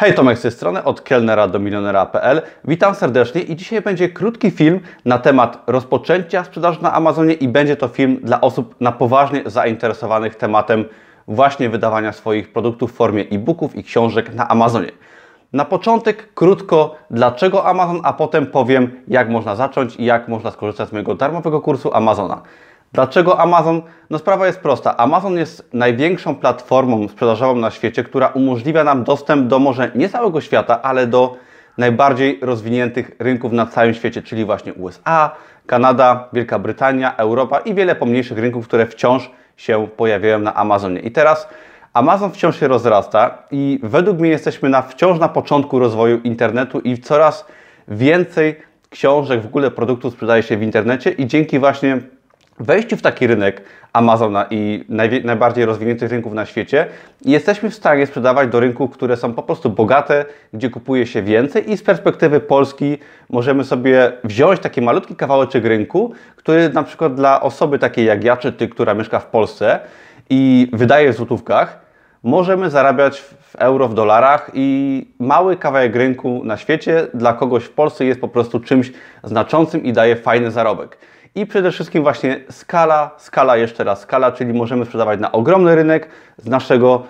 [0.00, 2.42] Hej, Tomek z tej strony, od kelnera do milionera.pl.
[2.64, 7.76] Witam serdecznie i dzisiaj będzie krótki film na temat rozpoczęcia sprzedaży na Amazonie i będzie
[7.76, 10.84] to film dla osób na poważnie zainteresowanych tematem
[11.28, 14.90] właśnie wydawania swoich produktów w formie e-booków i książek na Amazonie.
[15.52, 20.88] Na początek krótko, dlaczego Amazon, a potem powiem, jak można zacząć i jak można skorzystać
[20.88, 22.42] z mojego darmowego kursu Amazona.
[22.92, 23.82] Dlaczego Amazon?
[24.10, 24.96] No sprawa jest prosta.
[24.96, 30.40] Amazon jest największą platformą sprzedażową na świecie, która umożliwia nam dostęp do może nie całego
[30.40, 31.36] świata, ale do
[31.78, 35.30] najbardziej rozwiniętych rynków na całym świecie, czyli właśnie USA,
[35.66, 41.00] Kanada, Wielka Brytania, Europa i wiele pomniejszych rynków, które wciąż się pojawiają na Amazonie.
[41.00, 41.48] I teraz
[41.92, 46.98] Amazon wciąż się rozrasta i według mnie jesteśmy na, wciąż na początku rozwoju internetu i
[46.98, 47.46] coraz
[47.88, 48.56] więcej
[48.90, 52.00] książek, w ogóle produktów sprzedaje się w internecie i dzięki właśnie
[52.60, 54.84] wejściu w taki rynek Amazona i
[55.24, 56.86] najbardziej rozwiniętych rynków na świecie,
[57.24, 61.70] jesteśmy w stanie sprzedawać do rynków, które są po prostu bogate, gdzie kupuje się więcej
[61.70, 62.98] i z perspektywy Polski
[63.30, 68.36] możemy sobie wziąć taki malutki kawałeczek rynku, który na przykład dla osoby takiej jak ja
[68.36, 69.80] czy ty, która mieszka w Polsce
[70.30, 71.90] i wydaje w złotówkach,
[72.22, 77.70] możemy zarabiać w euro, w dolarach i mały kawałek rynku na świecie dla kogoś w
[77.70, 78.92] Polsce jest po prostu czymś
[79.24, 80.98] znaczącym i daje fajny zarobek.
[81.34, 86.08] I przede wszystkim właśnie skala, skala, jeszcze raz skala, czyli możemy sprzedawać na ogromny rynek
[86.36, 87.02] z naszego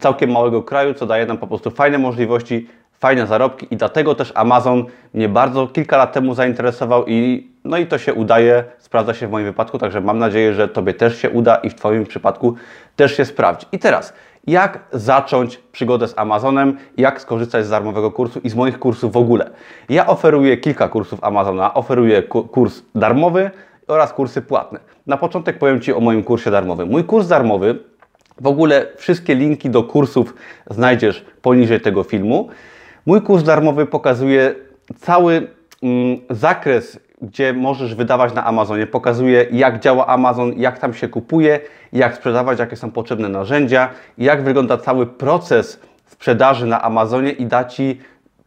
[0.00, 4.32] całkiem małego kraju, co daje nam po prostu fajne możliwości, fajne zarobki i dlatego też
[4.34, 9.28] Amazon mnie bardzo kilka lat temu zainteresował i no i to się udaje, sprawdza się
[9.28, 12.54] w moim wypadku, także mam nadzieję, że Tobie też się uda i w Twoim przypadku
[12.96, 13.66] też się sprawdzi.
[13.72, 14.12] I teraz,
[14.46, 19.16] jak zacząć przygodę z Amazonem, jak skorzystać z darmowego kursu i z moich kursów w
[19.16, 19.50] ogóle.
[19.88, 23.50] Ja oferuję kilka kursów Amazona, oferuję kurs darmowy
[23.88, 24.80] oraz kursy płatne.
[25.06, 26.88] Na początek powiem Ci o moim kursie darmowym.
[26.88, 27.78] Mój kurs darmowy,
[28.40, 30.34] w ogóle wszystkie linki do kursów
[30.70, 32.48] znajdziesz poniżej tego filmu.
[33.06, 34.54] Mój kurs darmowy pokazuje
[34.96, 35.48] cały
[35.82, 38.86] mm, zakres gdzie możesz wydawać na Amazonie.
[38.86, 41.60] Pokazuje, jak działa Amazon, jak tam się kupuje,
[41.92, 43.88] jak sprzedawać, jakie są potrzebne narzędzia,
[44.18, 48.00] jak wygląda cały proces sprzedaży na Amazonie i da Ci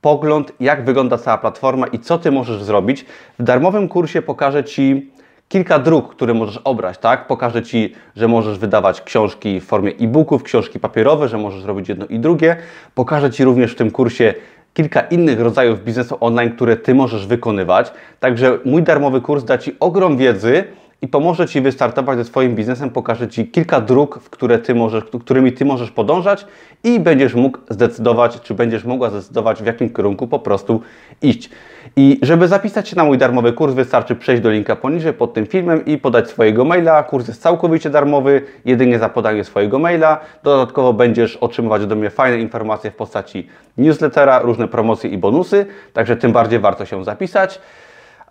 [0.00, 3.06] pogląd, jak wygląda cała platforma i co Ty możesz zrobić.
[3.38, 5.10] W darmowym kursie pokażę Ci
[5.48, 7.26] kilka dróg, które możesz obrać, tak?
[7.26, 12.06] Pokażę Ci, że możesz wydawać książki w formie e-booków, książki papierowe, że możesz zrobić jedno
[12.06, 12.56] i drugie.
[12.94, 14.34] Pokażę Ci również w tym kursie
[14.74, 17.92] kilka innych rodzajów biznesu online, które Ty możesz wykonywać.
[18.20, 20.64] Także mój darmowy kurs da Ci ogrom wiedzy
[21.02, 25.04] i pomoże Ci wystartować ze swoim biznesem, pokaże Ci kilka dróg, w które ty możesz,
[25.20, 26.46] którymi Ty możesz podążać
[26.84, 30.80] i będziesz mógł zdecydować, czy będziesz mogła zdecydować, w jakim kierunku po prostu
[31.22, 31.50] iść.
[31.96, 35.46] I żeby zapisać się na mój darmowy kurs, wystarczy przejść do linka poniżej pod tym
[35.46, 37.02] filmem i podać swojego maila.
[37.02, 40.20] Kurs jest całkowicie darmowy, jedynie za podanie swojego maila.
[40.42, 46.16] Dodatkowo będziesz otrzymywać do mnie fajne informacje w postaci newslettera, różne promocje i bonusy, także
[46.16, 47.60] tym bardziej warto się zapisać.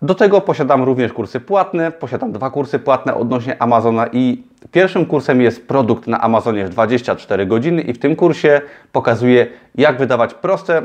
[0.02, 1.92] Do tego posiadam również kursy płatne.
[1.92, 7.46] Posiadam dwa kursy płatne odnośnie Amazona i pierwszym kursem jest produkt na Amazonie w 24
[7.46, 8.60] godziny i w tym kursie
[8.92, 10.82] pokazuję jak wydawać proste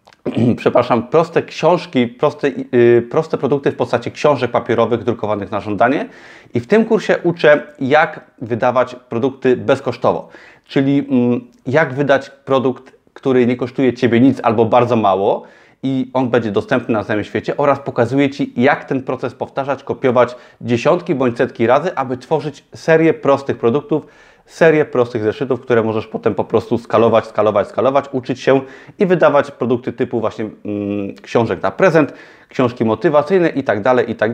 [0.56, 6.08] przepraszam, proste książki, proste, yy, proste produkty w postaci książek papierowych drukowanych na żądanie.
[6.54, 10.28] I w tym kursie uczę, jak wydawać produkty bezkosztowo,
[10.64, 15.46] czyli yy, jak wydać produkt, który nie kosztuje Ciebie nic albo bardzo mało,
[15.82, 20.36] i on będzie dostępny na całym świecie oraz pokazuje Ci, jak ten proces powtarzać, kopiować
[20.60, 24.06] dziesiątki bądź setki razy, aby tworzyć serię prostych produktów,
[24.46, 28.60] serię prostych zeszytów, które możesz potem po prostu skalować, skalować, skalować, uczyć się
[28.98, 32.14] i wydawać produkty typu właśnie mm, książek na prezent,
[32.48, 34.32] książki motywacyjne i tak dalej, i tak.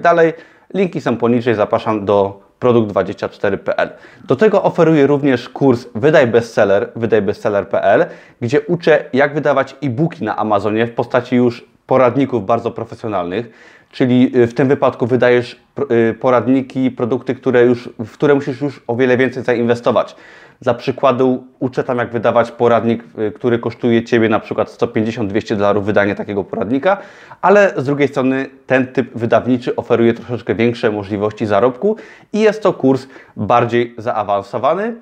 [0.75, 3.89] Linki są poniżej, zapraszam do produkt24.pl.
[4.25, 8.07] Do tego oferuję również kurs Wydaj Bestseller, wydajbestseller.pl,
[8.41, 13.51] gdzie uczę jak wydawać e-booki na Amazonie w postaci już poradników bardzo profesjonalnych,
[13.93, 15.61] czyli y, w tym wypadku wydajesz
[16.11, 20.17] y, poradniki, produkty, które już, w które musisz już o wiele więcej zainwestować.
[20.61, 25.85] Dla przykładu uczę tam jak wydawać poradnik, y, który kosztuje Ciebie na przykład 150-200 dolarów
[25.85, 26.97] wydanie takiego poradnika,
[27.43, 31.97] ale z drugiej strony ten typ wydawniczy oferuje troszeczkę większe możliwości zarobku
[32.33, 33.07] i jest to kurs
[33.37, 34.95] bardziej zaawansowany.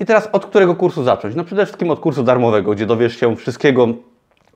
[0.00, 1.34] I teraz od którego kursu zacząć?
[1.34, 3.88] No przede wszystkim od kursu darmowego, gdzie dowiesz się wszystkiego,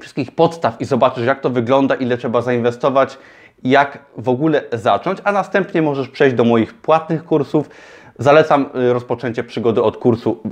[0.02, 3.19] wszystkich podstaw i zobaczysz jak to wygląda, ile trzeba zainwestować,
[3.64, 7.69] jak w ogóle zacząć, a następnie możesz przejść do moich płatnych kursów,
[8.19, 10.43] Zalecam y, rozpoczęcie przygody od kursu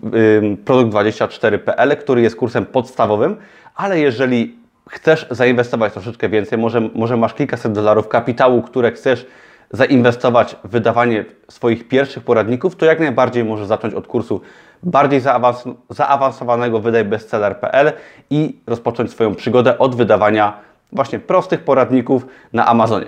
[0.64, 3.36] produkt24.pl, który jest kursem podstawowym,
[3.74, 4.56] ale jeżeli
[4.88, 9.26] chcesz zainwestować troszeczkę więcej, może, może masz kilkaset dolarów kapitału, które chcesz
[9.70, 14.40] zainwestować w wydawanie swoich pierwszych poradników, to jak najbardziej możesz zacząć od kursu
[14.82, 17.92] bardziej zaawans- zaawansowanego wydaj bestseller.pl
[18.30, 20.52] i rozpocząć swoją przygodę od wydawania
[20.92, 23.06] właśnie prostych poradników na Amazonie.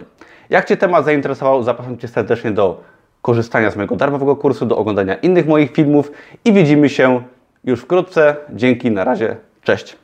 [0.51, 2.81] Jak Cię temat zainteresował, zapraszam Cię serdecznie do
[3.23, 6.13] korzystania z mojego darmowego kursu, do oglądania innych moich filmów
[6.45, 7.23] i widzimy się
[7.65, 8.37] już wkrótce.
[8.51, 10.02] Dzięki, na razie, cześć.